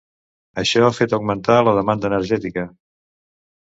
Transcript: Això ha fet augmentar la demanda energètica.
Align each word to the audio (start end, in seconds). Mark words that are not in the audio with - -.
Això 0.61 0.81
ha 0.87 0.95
fet 1.01 1.13
augmentar 1.17 1.59
la 1.67 1.75
demanda 1.81 2.11
energètica. 2.13 2.65